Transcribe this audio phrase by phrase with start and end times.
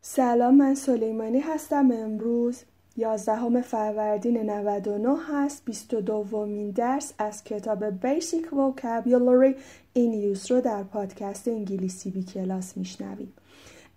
[0.00, 1.90] سلام من سلیمانی هستم.
[1.92, 2.62] امروز
[2.96, 5.64] 11 فروردین 99 هست.
[5.64, 9.54] 22 دومین درس از کتاب Basic Vocabulary
[9.96, 13.32] in Use رو در پادکست انگلیسی بی کلاس میشنویم.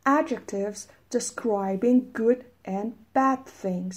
[0.08, 0.80] Adjectives
[1.16, 3.96] describing good and bad things.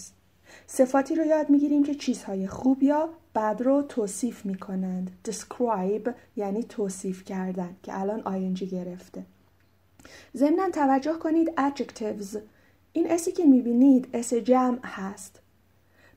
[0.66, 5.11] صفاتی رو یاد می‌گیریم که چیزهای خوب یا بد رو توصیف می‌کنند.
[5.29, 9.25] Describe یعنی توصیف کردن که الان آینجی گرفته.
[10.36, 12.36] ضمنا توجه کنید adjectives.
[12.93, 15.40] این s ی که می‌بینید s جمع هست.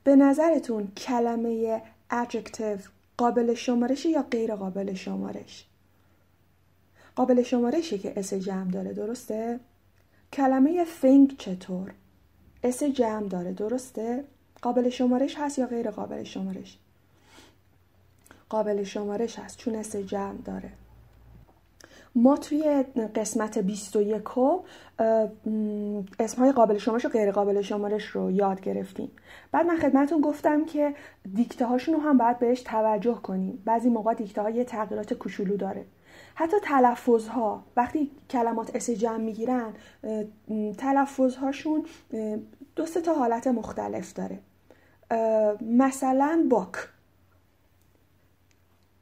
[0.04, 2.80] به نظرتون کلمه adjective
[3.16, 5.66] قابل شمارش یا غیر قابل شمارش؟
[7.16, 9.60] قابل شمارشی که s جمع داره درسته؟
[10.32, 11.92] کلمه thing چطور؟
[12.62, 14.24] s جمع داره درسته؟
[14.62, 16.78] قابل شمارش هست یا غیر قابل شمارش؟
[18.48, 20.72] قابل شمارش هست چون s جمع داره.
[22.14, 24.22] ما توی قسمت 21
[26.18, 29.10] اسمهای قابل شمارش و غیر قابل شمارش رو یاد گرفتیم.
[29.52, 30.94] بعد من خدمتون گفتم که
[31.34, 33.62] دیکته هاشون رو هم باید بهش توجه کنیم.
[33.64, 35.84] بعضی موقع دیکته ها یه تغییرات کوچولو داره.
[36.34, 39.72] حتی تلفظ ها وقتی کلمات اس جمع می‌گیرن
[40.78, 41.86] تلفظ هاشون
[42.76, 44.38] دو تا حالت مختلف داره.
[45.60, 46.74] مثلا باک.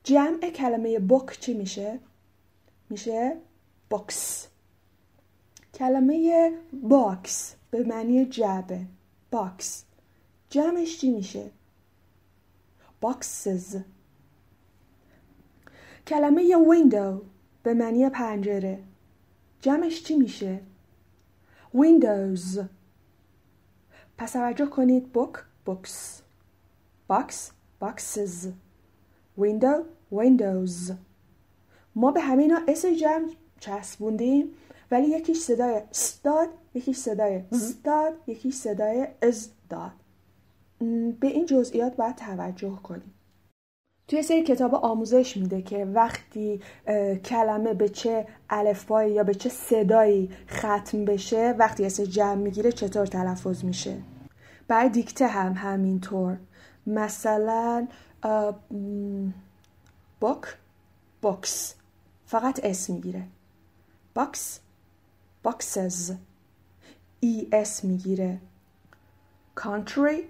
[0.04, 1.98] جمع کلمه book چی میشه؟
[2.90, 3.36] میشه
[3.90, 4.48] books.
[5.74, 8.86] کلمه box به معنی جعبه.
[9.30, 9.84] box.
[10.50, 11.50] جمعش چی میشه؟
[13.00, 13.76] boxes.
[16.06, 17.22] کلمه window
[17.62, 18.78] به معنی پنجره.
[19.60, 20.60] جمعش چی میشه؟
[21.74, 22.60] ویندوز
[24.18, 26.22] پس توجه کنید book books
[27.06, 28.52] box boxes.
[29.38, 30.92] window windows
[31.96, 33.28] ما به همه اینا s جمع
[33.60, 34.48] چسبوندیم
[34.90, 39.92] ولی یکیش صدای س داد یکیش صدای ز داد یکیش صدای از داد.
[41.20, 43.14] به این جزئیات باید توجه کنیم.
[44.08, 46.60] توی سری کتاب آموزش میده که وقتی
[47.24, 53.06] کلمه به چه الفبایی یا به چه صدایی ختم بشه وقتی s جمع می‌گیره چطور
[53.06, 53.96] تلفظ میشه.
[54.68, 56.36] برای دیکته هم همینطور.
[56.86, 57.88] مثلا
[60.20, 60.56] book
[61.22, 61.74] books
[62.26, 63.22] فقط s می‌گیره.
[64.14, 64.60] box
[65.42, 66.14] boxes
[67.20, 68.38] es می‌گیره.
[69.60, 70.20] Country.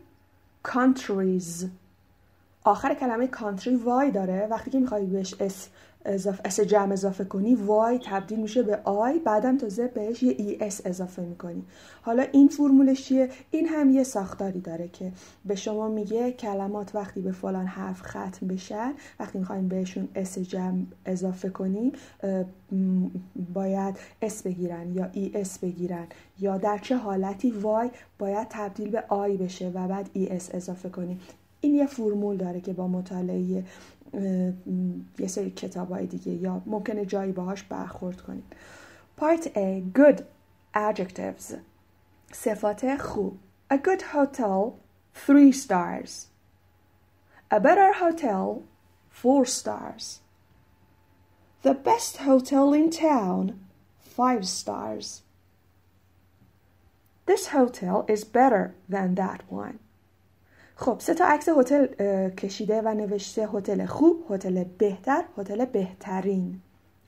[0.69, 1.65] Countries.
[2.65, 4.47] آخر کلمه country y داره.
[4.51, 5.69] وقتی که می‌خوای بهش s
[6.07, 10.81] اضافه s جمع اضافه کنی y تبدیل میشه به i بعدم تازه بهش یه es
[10.85, 11.65] اضافه می‌کنی.
[12.03, 15.13] حالا این فرمولش چیه؟ این هم یه ساختاری داره که
[15.45, 20.83] به شما میگه کلمات وقتی به فلان حرف ختم بشن وقتی می‌خوایم بهشون s جمع
[21.07, 21.93] اضافه کنیم
[23.55, 26.07] باید s بگیرن یا es بگیرن
[26.41, 31.21] یا در چه حالتی y باید تبدیل به i بشه و بعد es اضافه کنیم.
[31.61, 33.65] این یه فرمول داره که با مطالعه
[35.19, 38.45] یه سری کتاب های دیگه یا ممکنه جایی باهاش برخورد کنید
[39.21, 40.21] Part A Good
[40.75, 41.55] Adjectives
[42.33, 43.39] صفات خوب
[43.73, 44.73] A good hotel
[45.27, 46.27] three stars
[47.51, 48.63] A better hotel
[49.11, 50.21] four stars
[51.63, 53.45] The best hotel in town
[54.17, 55.23] five stars
[57.27, 59.79] This hotel is better than that one
[60.79, 61.87] خب سه تا عکس هتل
[62.29, 66.61] کشیده و نوشته هتل خوب هتل بهتر هتل بهترین.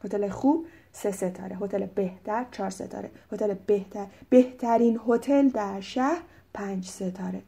[0.05, 6.23] هتل خوب سه ستاره هتل بهتر چهار ستاره هتل بهتر بهترین هتل در شهر
[6.55, 7.43] پنج ستاره.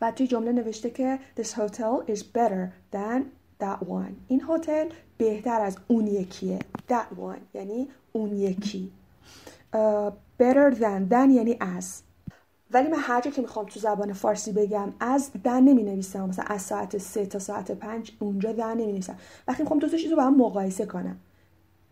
[0.00, 3.22] و توی جمله نوشته که this hotel is better than
[3.60, 4.12] that one.
[4.28, 4.88] این هتل
[5.18, 6.58] بهتر از اون یکیه.
[6.88, 8.92] That one یعنی اون یکی.
[9.74, 10.10] uh,
[10.40, 12.02] better than than یعنی از.
[12.70, 16.44] ولی من هر جا که می‌خوام تو زبان فارسی بگم از دن نمی نویسم مثلا
[16.48, 19.18] از ساعت سه تا ساعت پنج اونجا دن نمی نویسم
[19.48, 21.18] وقتی می‌خوام دو تا چیز رو با هم مقایسه کنم.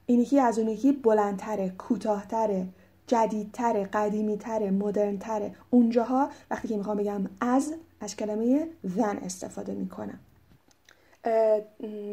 [0.06, 2.66] این یکی از اون یکی بلندتره کوتاهتره
[3.06, 5.54] جدیدتره قدیمیتره مدرنتره.
[5.70, 10.18] اونجاها وقتی که می‌خوام بگم از از کلمه زن استفاده می‌کنم.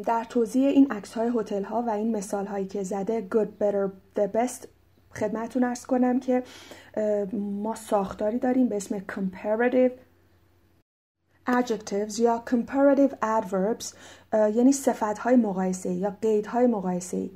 [0.06, 3.90] در توضیح این عکس های هتل ها و این مثال هایی که زده good better
[4.20, 4.66] the best
[5.14, 6.42] خدمتتون ارز کنم که
[7.32, 9.92] ما ساختاری داریم به اسم comparative
[11.48, 13.94] adjectives یا comparative adverbs
[14.32, 17.30] یعنی صفت های مقایسه یا قید های مقایسه.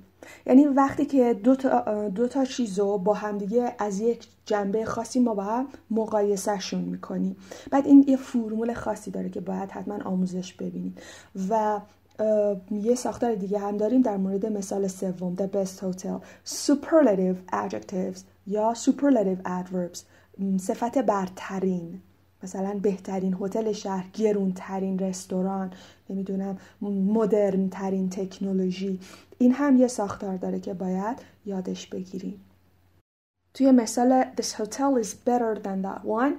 [0.47, 5.21] یعنی وقتی که دو تا, دو تا چیز رو با همدیگه از یک جنبه خاصی
[5.21, 7.37] ما با هم مقایسهشون می‌کنیم.
[7.71, 11.03] بعد این یه فرمول خاصی داره که باید حتما آموزش ببینید
[11.49, 11.81] و
[12.71, 16.21] یه ساختار دیگه هم داریم در مورد مثال سوم The best hotel.
[16.49, 19.99] Superlative adjectives یا superlative adverbs.
[20.59, 22.01] صفت برترین.
[22.43, 25.73] مثلا بهترین هتل شهر گرونترین رستوران
[26.11, 29.01] نمی‌دونم مدرن ترین تکنولوژی.
[29.39, 32.41] این هم یه ساختار داره که باید یادش بگیریم.
[33.55, 36.33] توی مثال This hotel is better than that one.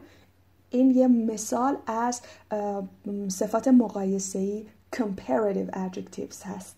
[0.70, 2.22] این یه مثال از
[3.28, 6.76] صفات مقایسه‌ای comparative adjectives هست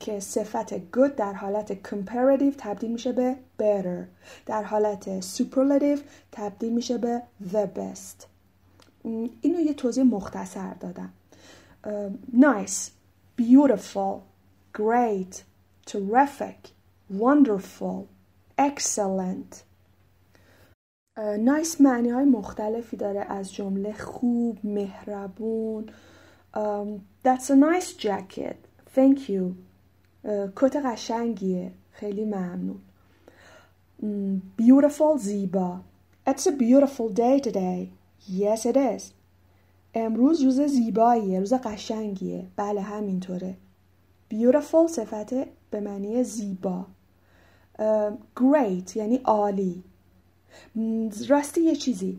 [0.00, 4.06] که صفت good در حالت comparative تبدیل میشه به better
[4.46, 6.00] در حالت superlative
[6.32, 7.22] تبدیل میشه به
[7.52, 8.26] the best
[9.40, 11.12] اینو یه توضیح مختصر دادم
[12.32, 12.90] nice
[13.40, 14.20] beautiful
[14.78, 15.42] great
[15.90, 16.68] terrific
[17.18, 18.04] wonderful
[18.58, 19.56] excellent
[21.40, 25.86] نایس معنی های مختلفی داره از جمله خوب مهربون
[27.22, 28.56] That's a nice jacket.
[28.96, 29.54] Thank you.
[30.56, 31.72] کت قشنگیه.
[31.92, 32.80] خیلی ممنون.
[34.58, 35.80] Beautiful زیبا.
[36.28, 37.88] It's a beautiful day today.
[38.28, 39.02] Yes it is.
[39.94, 42.46] امروز روز زیباییه روز قشنگیه.
[42.56, 43.56] بله همینطوره.
[44.34, 45.34] Beautiful صفت
[45.70, 46.86] به معنی زیبا.
[48.36, 49.82] Great یعنی عالی.
[51.28, 52.18] راستی یه چیزی.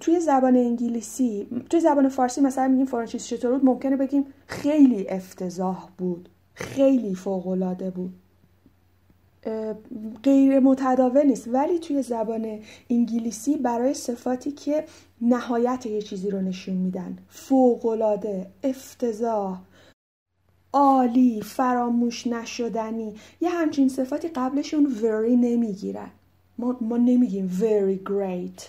[0.00, 5.88] توی زبان انگلیسی توی زبان فارسی مثلا میگیم فرانچیز چطور بود؟ ممکنه بگیم خیلی افتضاح
[5.98, 6.28] بود.
[6.54, 8.12] خیلی فوقالعاده بود.
[10.22, 11.48] غیر متداول نیست.
[11.48, 12.58] ولی توی زبان
[12.90, 14.84] انگلیسی برای صفاتی که
[15.20, 17.18] نهایت یه چیزی رو نشون میدن.
[17.28, 19.60] فوقالعاده افتضاح
[20.72, 23.14] عالی فراموش نشدنی.
[23.40, 26.10] یه همچین صفاتی قبلشون very نمی‌گیرن.
[26.58, 28.62] ما, ما نمیگیم very great.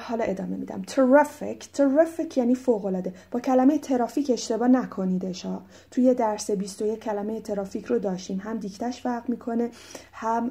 [0.00, 0.82] حالا ادامه میدم.
[0.82, 1.64] Terrific.
[1.76, 5.62] Terrific یعنی فوق العاده با کلمه ترافیک اشتباه نکنیدش ها.
[5.90, 8.40] توی درس 21 کلمه ترافیک رو داشتیم.
[8.40, 9.70] هم دیکتش فرق می‌کنه
[10.12, 10.50] هم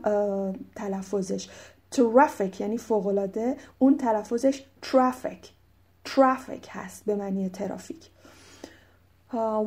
[0.76, 1.50] تلفظش.
[1.96, 5.46] Terrific یعنی فوق العاده اون تلفظش traffic.
[6.10, 8.10] Traffic هست به معنی ترافیک.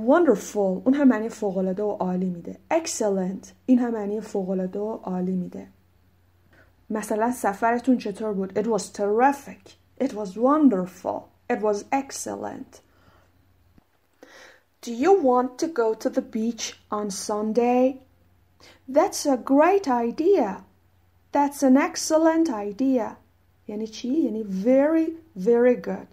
[0.09, 0.57] wonderful.
[0.57, 2.57] اون هم معنی فوق العاده و عالی میده.
[2.75, 3.49] Excellent.
[3.67, 5.67] این هم معنی فوق العاده و عالی میده.
[6.90, 9.74] مثلا سفرتون چطور بود؟ It was terrific.
[10.00, 11.30] It was wonderful.
[11.50, 12.82] It was excellent.
[14.82, 18.02] Do you want to go to the beach on Sunday?
[18.88, 20.64] That's a great idea.
[21.32, 23.18] That's an excellent idea.
[23.68, 26.08] یعنی چی؟ یعنی very, very good.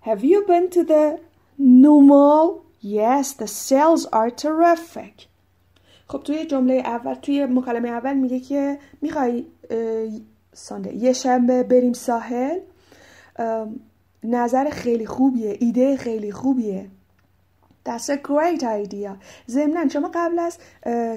[0.00, 1.20] Have you been to the
[1.58, 2.64] new mall?
[2.80, 5.27] Yes, the sales are terrific.
[6.09, 9.45] خب توی جمله اول توی مکالمه اول میگه که می‌خوای
[10.53, 12.59] سانده یه شنبه بریم ساحل
[14.23, 16.89] نظر خیلی خوبیه ایده خیلی خوبیه.
[17.89, 19.11] That's a great idea.
[19.49, 20.57] ضمنا شما قبل از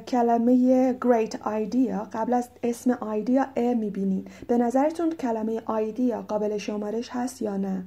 [0.08, 4.24] کلمه great idea قبل از اسم idea ا می‌بینین.
[4.48, 7.84] به نظرتون کلمه idea قابل شمارش هست یا نه؟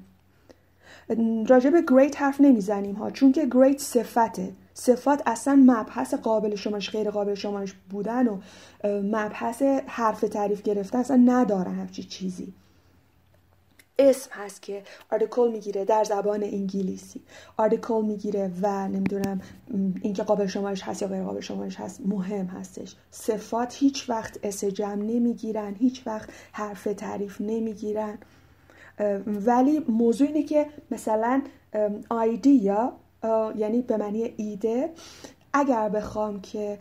[1.48, 4.54] راجع به great حرف نمی‌زنیم ها چون که great صفته.
[4.74, 8.38] صفات اصلا مبحث قابل شمارش غیر قابل شمارش بودن و
[8.84, 12.54] مبحث حرف تعریف گرفتن اصلا ندارن همچی چیزی.
[14.00, 17.22] اسم هست که article می‌گیره در زبان انگلیسی.
[17.58, 19.42] article می‌گیره و نمی‌دونم
[20.02, 22.96] اینکه قابل شمارش هست یا غیر قابل شمارش هست مهم هستش.
[23.12, 28.18] صفات هیچ وقت s جمع نمی‌گیرن هیچ وقت حرف تعریف نمی‌گیرن.
[29.26, 31.42] ولی موضوع اینه که مثلا
[32.10, 32.94] idea
[33.56, 34.90] یعنی به معنی ایده
[35.54, 36.78] اگر بخوام که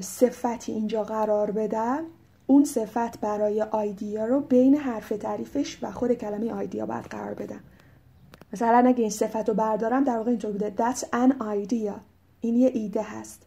[0.00, 2.04] صفتی اینجا قرار بدم
[2.46, 7.60] اون صفت برای آیدیا رو بین حرف تعریفش و خود کلمه آیدیا باید قرار بدم.
[8.52, 10.72] مثلا اگه این صفت رو بردارم در واقع اینطور بوده.
[10.76, 11.92] That's an idea.
[12.40, 13.46] این یه ایده هست.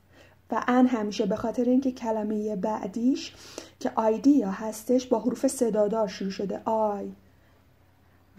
[0.51, 3.35] و ان همیشه به خاطر اینکه کلمه بعدیش
[3.79, 6.61] که آیدیا هستش با حروف صدادار شروع شده.
[6.65, 7.11] آی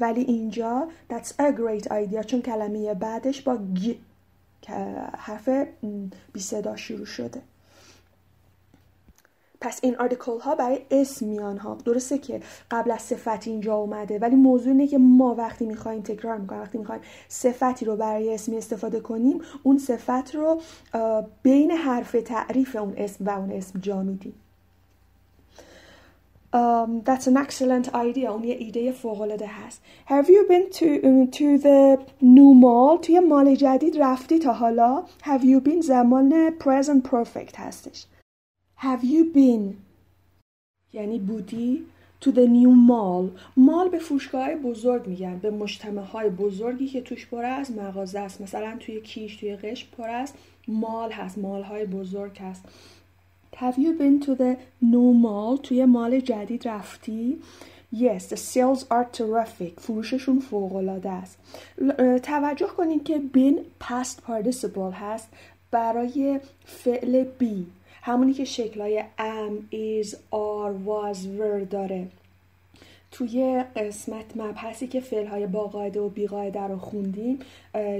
[0.01, 3.95] ولی اینجا that's a great idea چون کلمه بعدش با گ
[5.19, 5.49] حرف
[6.33, 7.43] بی صدا شروع شده.
[9.61, 11.75] پس این آرتیکل ها برای اسم میان ها.
[11.75, 12.41] درسته که
[12.71, 16.79] قبل از صفت اینجا اومده ولی موضوع اینه که ما وقتی می‌خوایم تکرار می‌کنیم وقتی
[16.79, 20.61] می‌خوایم صفتی رو برای اسمی استفاده کنیم اون صفت رو
[21.43, 24.35] بین حرف تعریف اون اسم و اون اسم جا میدیم.
[26.53, 28.31] Um, that's an excellent idea.
[28.31, 29.83] اون یه ایده فوق العاده هست.
[30.07, 33.01] Have you been to, um, to the new mall?
[33.03, 38.07] توی مال جدید رفتی تا حالا؟ Have you been زمان present perfect هستش.
[38.79, 39.75] Have you been
[40.93, 41.85] یعنی بودی
[42.25, 47.27] to the new mall مال به فروشگاه بزرگ میگن به مجتمع های بزرگی که توش
[47.27, 50.33] پر از مغازه است مثلا توی کیش توی قش پر از
[50.69, 52.65] مال هست مال های بزرگ هست
[53.57, 57.39] Have you been to the new mall توی مال جدید رفتی
[57.93, 59.81] Yes, the sales are terrific.
[59.81, 61.39] فروششون فوق العاده است.
[62.23, 65.29] توجه کنید که been past participle هست
[65.71, 67.65] برای فعل be
[68.03, 72.09] همونی که شکلهای am, is, are, was, were داره
[73.11, 77.39] توی قسمت مبحثی که فعل با قاعده و بیقاعده رو خوندیم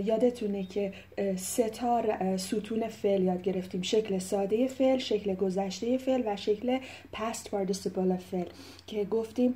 [0.05, 0.93] یادتونه که
[1.37, 2.03] سه تا
[2.37, 3.83] ستون فعل یاد گرفتیم.
[3.83, 6.79] شکل ساده فعل شکل گذشته فعل و شکل
[7.13, 8.47] past participle فعل.
[8.87, 9.55] که گفتیم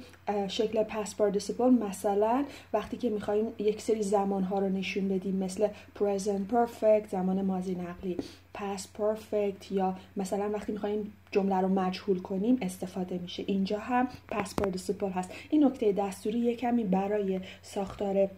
[0.48, 5.68] شکل past participle مثلا وقتی که می‌خوایم یک سری زمان ها رو نشون بدیم مثل
[5.98, 8.16] present perfect زمان ماضی نقلی.
[8.58, 14.62] Past perfect یا مثلا وقتی می‌خوایم جمله رو مجهول کنیم استفاده میشه اینجا هم past
[14.62, 18.28] participle هست این نکته دستوری یه کمی برای ساختار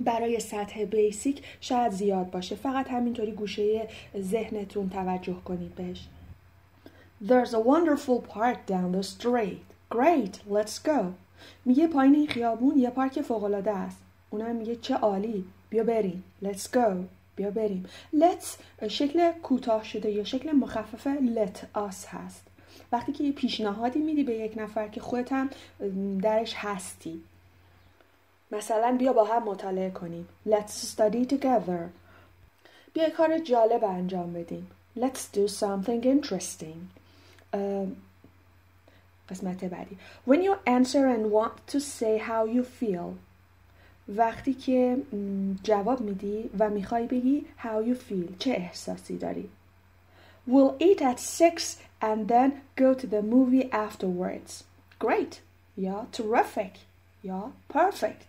[0.00, 6.06] برای سطح بیسیک شاید زیاد باشه فقط همینطوری گوشه ذهنتون توجه کنید بهش
[7.22, 9.64] There's a wonderful park down the street.
[9.88, 11.14] Great, let's go.
[11.64, 13.98] میگه پایین این خیابون یه پارک فوقالعاده است.
[14.30, 15.44] اونم میگه چه عالی.
[15.70, 16.24] بیا بریم.
[16.42, 17.15] Let's go.
[17.36, 17.86] بیا بریم.
[18.14, 22.42] Let's شکل کوتاه شده یا شکل مخفف let us هست.
[22.92, 25.50] وقتی که یه پیشنهادی میدی به یک نفر که خودت هم
[26.22, 27.20] درش هستی.
[28.52, 30.28] مثلا بیا با هم مطالعه کنیم.
[30.48, 31.90] Let's study together.
[32.94, 34.70] بیا کار جالب انجام بدیم.
[34.98, 36.78] Let's do something interesting.
[39.28, 39.98] قسمت بعدی.
[40.28, 43.25] When you answer and want to say how you feel.
[44.08, 44.96] وقتی که
[45.62, 49.48] جواب میدی و می‌خوای بگی how you feel چه احساسی داری
[50.48, 54.62] We'll eat at six and then go to the movie afterwards.
[54.98, 55.40] Great.
[55.76, 56.78] یا terrific.
[57.24, 58.24] یا perfect.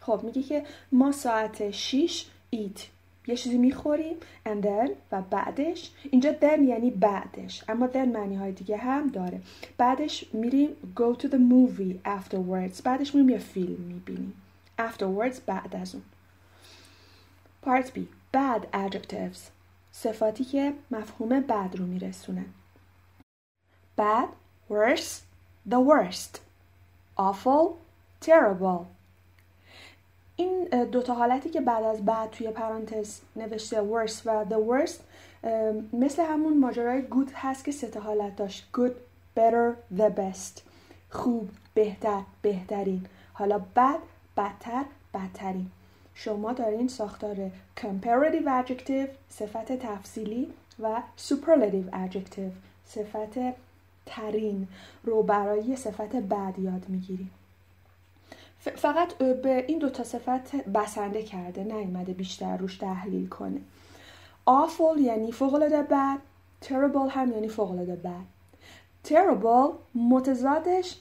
[0.00, 2.80] خب میگه که ما ساعت 6 eat
[3.26, 8.52] یه چیزی می‌خوریم and then و بعدش اینجا then یعنی بعدش اما then معنی های
[8.52, 9.40] دیگه هم داره
[9.78, 14.34] بعدش میریم go to the movie afterwards بعدش میریم یه فیلم می‌بینیم
[14.88, 16.04] afterwards بعد از اون.
[17.66, 17.98] Part B.
[18.36, 19.38] Bad adjectives.
[19.92, 22.44] صفاتی که مفهوم بد رو میرسونه
[23.98, 24.28] bad
[24.70, 25.22] worse
[25.70, 26.38] the worst.
[27.18, 27.66] Awful
[28.20, 28.86] terrible.
[30.36, 35.00] این دوتا حالتی که بعد از بعد توی پرانتز نوشته worse و the worst
[35.92, 38.68] مثل همون ماجرای good هست که سه حالت داشت.
[38.76, 38.92] Good
[39.38, 40.60] better the best.
[41.10, 43.06] خوب بهتر بهترین.
[43.32, 43.98] حالا بد
[44.40, 45.70] بدتر بدترین.
[46.14, 52.54] شما دارین ساختار comparative adjective صفت تفصیلی و superlative adjective
[52.86, 53.54] صفت
[54.06, 54.68] ترین
[55.04, 57.30] رو برای صفت بعد یاد می‌گیریم
[58.58, 63.60] فقط به این دوتا صفت بسنده کرده نیومده بیشتر روش تحلیل کنه.
[64.46, 66.18] awful یعنی فوقلاده بد
[66.64, 68.24] terrible هم یعنی فوقلاده بد.
[69.08, 70.96] terrible متضادش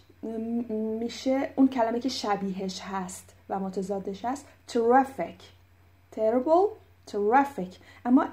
[0.99, 4.45] میشه اون کلمه که شبیهش هست و متضادش هست.
[4.71, 5.41] Terrific.
[6.15, 6.69] Terrible.
[7.11, 7.75] Terrific.
[8.05, 8.25] اما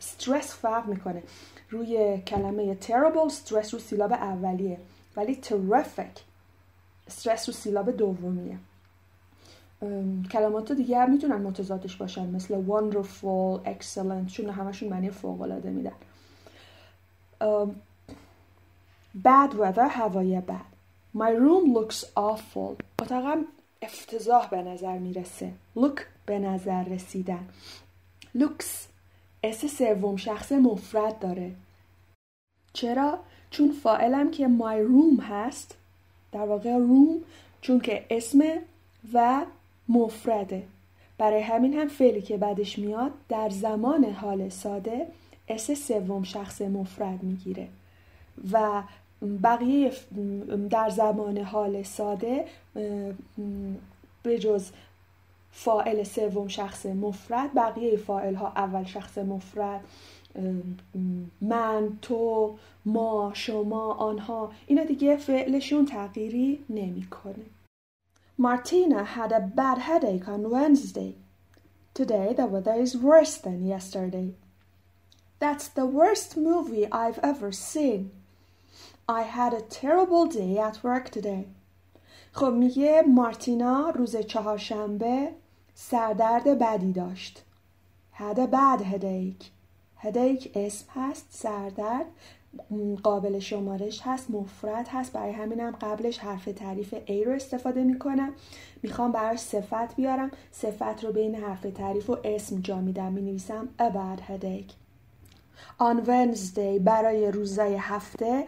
[0.00, 1.22] stress فرق می‌کنه.
[1.70, 4.78] روی کلمه terrible stress رو سیلاب اولیه
[5.16, 6.20] ولی terrific
[7.06, 8.58] استرس رو سیلاب دومیه.
[10.30, 15.92] کلمات دیگه هم می‌تونن متضادش باشن مثل wonderful, excellent چون همشون معنی فوق العاده میدن
[19.24, 20.68] bad weather هوای بد.
[21.14, 22.82] My room looks awful.
[23.02, 23.44] اتاقم
[23.82, 25.52] افتضاح به نظر می‌رسه.
[25.76, 27.48] Look به نظر رسیدن.
[28.38, 28.66] Looks.
[29.42, 31.52] اس سوم شخص مفرد داره.
[32.72, 33.18] چرا؟
[33.50, 35.74] چون فائلم که my room هست.
[36.32, 37.20] در واقع روم
[37.60, 38.44] چون که اسم
[39.12, 39.44] و
[39.88, 40.62] مفرده.
[41.18, 45.06] برای همین هم فعلی که بعدش میاد در زمان حال ساده
[45.48, 47.68] اس سوم شخص مفرد می‌گیره.
[48.52, 48.82] و
[49.22, 49.92] بقیه
[50.70, 52.44] در زمان حال ساده
[54.22, 54.70] به جز
[55.50, 59.80] فائل سوم شخص مفرد بقیه فائل ها اول شخص مفرد
[61.40, 67.44] من تو ما شما آنها اینا دیگه فعلشون تغییری نمی‌کنه
[68.38, 71.14] مارتینا had a bad headache on Wednesday.
[71.94, 74.28] Today the weather is worse than yesterday.
[75.40, 78.10] That's the worst movie I've ever seen.
[79.10, 81.44] I had a terrible day at work today.
[82.32, 85.28] خب میگه مارتینا روز چهارشنبه
[85.74, 87.42] سردرد بدی داشت.
[88.12, 89.44] Had a bad headache.
[89.96, 92.06] هدیک اسم هست سردرد
[93.02, 98.32] قابل شمارش هست مفرد هست برای همینم قبلش حرف تعریف ای رو استفاده می‌کنم
[98.82, 103.68] می‌خوام براش صفت بیارم صفت رو بین حرف تعریف و اسم جا میدم می نویسم
[103.78, 104.87] a bad headache
[105.80, 108.44] on Wednesday برای روزای هفته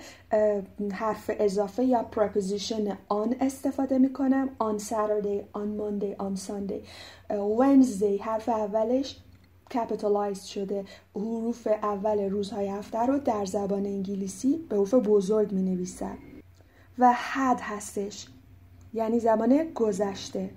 [0.93, 4.49] حرف اضافه یا preposition on استفاده می‌کنم.
[4.49, 6.81] On Saturday on Monday on Sunday.
[7.31, 9.17] Wednesday حرف اولش
[9.75, 10.85] capitalize شده.
[11.15, 16.19] حروف اول روزهای هفته رو در زبان انگلیسی به حروف بزرگ می نویسن
[16.99, 18.27] و had هستش.
[18.95, 20.51] یعنی زمان گذشته.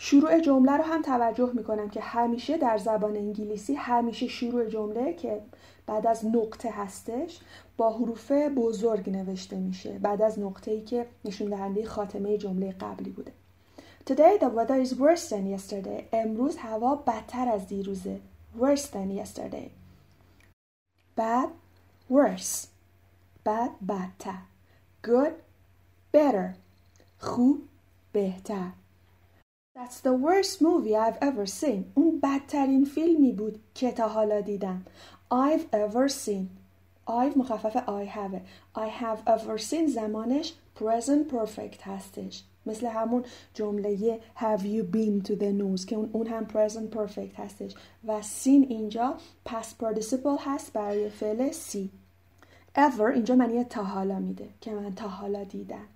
[0.00, 5.12] شروع جمله رو هم توجه می کنم که همیشه در زبان انگلیسی همیشه شروع جمله
[5.12, 5.40] که
[5.86, 7.40] بعد از نقطه هستش
[7.76, 13.10] با حروف بزرگ نوشته میشه بعد از نقطه ای که نشون دهنده خاتمه جمله قبلی
[13.10, 13.32] بوده
[14.08, 16.02] Today the weather is worse than yesterday.
[16.12, 18.20] امروز هوا بدتر از دیروزه.
[18.58, 19.68] Worse than yesterday.
[21.16, 21.48] Bad,
[22.10, 22.66] worse.
[23.44, 24.38] Bad, بدتر.
[25.06, 25.32] Good,
[26.16, 26.54] better.
[27.18, 27.62] خوب,
[28.12, 28.70] بهتر.
[29.78, 31.84] That's the worst movie I've ever seen.
[31.94, 34.84] اون بدترین فیلمی بود که تا حالا دیدم.
[35.30, 36.48] I've ever seen.
[37.06, 38.40] I've مخفف I have.
[38.74, 42.42] I have ever seen زمانش present perfect هستش.
[42.66, 47.74] مثل همون جمله have you been to the news که اون هم present perfect هستش
[48.04, 49.14] و seen اینجا
[49.48, 51.90] past participle هست برای فعل سی
[52.76, 55.88] ever اینجا معنی تا حالا میده که من تا حالا دیدم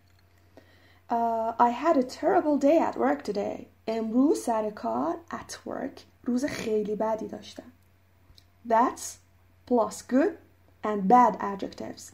[1.10, 6.45] uh, I had a terrible day at work today امروز سر کار at work روز
[6.45, 7.71] خیلی بدی داشتم
[8.69, 9.17] That's
[9.69, 10.33] plus good
[10.83, 12.11] and bad adjectives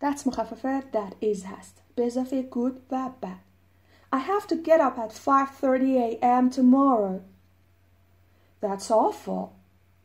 [0.00, 3.44] That's مخففه that is هست به اضافه good و bad
[4.14, 6.50] I have to get up at 5.30 a.m.
[6.50, 7.20] tomorrow
[8.60, 9.48] That's awful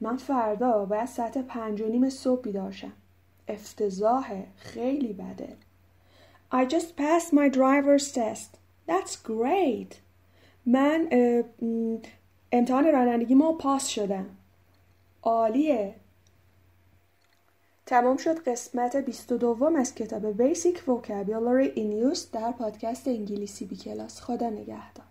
[0.01, 2.93] من فردا باید ساعت پنج و نیم صبح بیدار شم
[3.47, 5.57] افتضاحه خیلی بده
[6.51, 10.01] I just passed my driver's test That's great
[10.66, 11.08] من
[12.52, 14.26] امتحان رانندگی ما پاس شدم.
[15.22, 15.94] عالیه.
[17.86, 24.20] تمام شد قسمت 22 از کتاب Basic Vocabulary in Use در پادکست انگلیسی بی کلاس
[24.20, 25.06] خدا نگهدار.